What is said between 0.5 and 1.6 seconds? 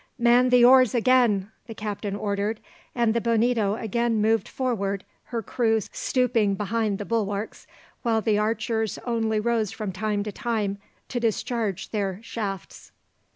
oars again!"